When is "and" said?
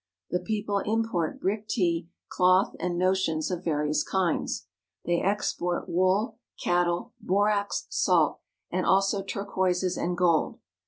2.79-2.97, 8.71-8.83, 9.97-10.17